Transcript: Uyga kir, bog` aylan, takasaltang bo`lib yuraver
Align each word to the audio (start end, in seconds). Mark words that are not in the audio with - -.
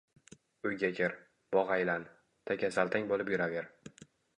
Uyga 0.69 0.89
kir, 1.01 1.13
bog` 1.57 1.75
aylan, 1.77 2.09
takasaltang 2.53 3.11
bo`lib 3.15 3.35
yuraver 3.37 3.75